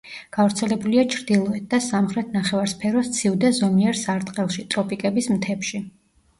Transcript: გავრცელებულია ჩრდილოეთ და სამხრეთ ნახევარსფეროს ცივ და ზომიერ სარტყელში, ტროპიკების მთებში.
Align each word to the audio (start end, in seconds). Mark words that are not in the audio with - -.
გავრცელებულია 0.35 1.03
ჩრდილოეთ 1.15 1.67
და 1.73 1.81
სამხრეთ 1.89 2.33
ნახევარსფეროს 2.37 3.13
ცივ 3.19 3.37
და 3.45 3.53
ზომიერ 3.61 4.03
სარტყელში, 4.03 4.69
ტროპიკების 4.75 5.33
მთებში. 5.39 5.87